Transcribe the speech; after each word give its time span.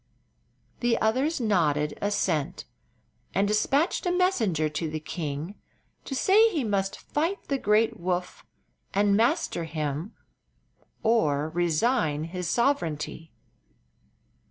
The 0.79 0.99
others 0.99 1.39
nodded 1.39 1.95
assent, 2.01 2.65
and 3.35 3.47
dispatched 3.47 4.07
a 4.07 4.11
messenger 4.11 4.67
to 4.67 4.89
the 4.89 4.99
king 4.99 5.53
to 6.05 6.15
say 6.15 6.49
he 6.49 6.63
must 6.63 6.97
fight 6.99 7.47
the 7.49 7.59
great 7.59 7.99
Woof 7.99 8.43
and 8.95 9.15
master 9.15 9.65
him 9.65 10.15
or 11.03 11.49
resign 11.49 12.23
his 12.23 12.49
sovereignty. 12.49 13.31